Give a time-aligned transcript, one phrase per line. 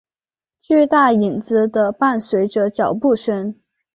[0.57, 3.53] 巨大影子的伴随着脚步声。